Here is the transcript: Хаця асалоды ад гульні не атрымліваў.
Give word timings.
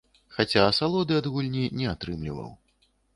Хаця 0.35 0.61
асалоды 0.69 1.13
ад 1.21 1.29
гульні 1.35 1.65
не 1.83 1.91
атрымліваў. 1.93 2.49